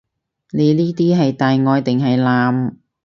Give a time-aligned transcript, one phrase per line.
[0.49, 2.77] 你呢啲係大愛定係濫？